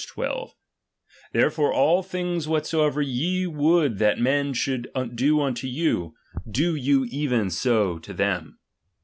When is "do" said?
5.13-5.39, 6.49-6.73